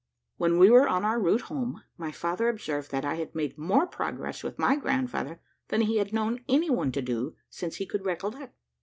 When 0.37 0.57
we 0.57 0.71
were 0.71 0.89
on 0.89 1.05
our 1.05 1.19
route 1.19 1.41
home, 1.41 1.83
my 1.95 2.11
father 2.11 2.49
observed 2.49 2.89
that 2.89 3.05
"I 3.05 3.13
had 3.17 3.35
made 3.35 3.55
more 3.55 3.85
progress 3.85 4.41
with 4.41 4.57
my 4.57 4.75
grandfather 4.75 5.39
than 5.67 5.81
he 5.81 5.97
had 5.97 6.11
known 6.11 6.43
any 6.49 6.71
one 6.71 6.91
to 6.93 7.03
do, 7.03 7.35
since 7.51 7.75
he 7.75 7.85
could 7.85 8.03
recollect. 8.03 8.55